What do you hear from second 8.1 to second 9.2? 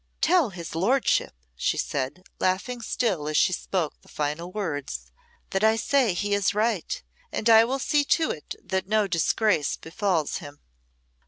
it that no